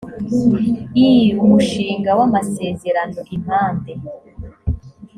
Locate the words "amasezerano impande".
2.27-3.93